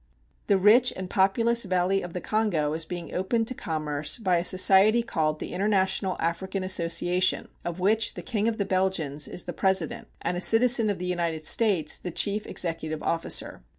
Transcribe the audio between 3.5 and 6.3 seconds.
commerce by a society called the International